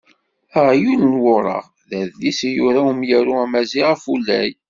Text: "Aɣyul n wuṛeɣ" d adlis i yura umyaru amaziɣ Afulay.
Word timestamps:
"Aɣyul 0.59 0.99
n 1.11 1.13
wuṛeɣ" 1.23 1.65
d 1.89 1.91
adlis 2.01 2.39
i 2.47 2.49
yura 2.55 2.81
umyaru 2.91 3.33
amaziɣ 3.43 3.87
Afulay. 3.93 4.51